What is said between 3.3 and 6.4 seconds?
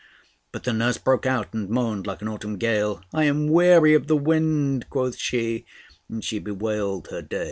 weary of the wind," quoth she; and she